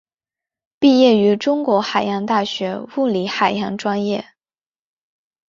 [0.79, 4.29] 毕业于中国海洋大学物理海洋专业。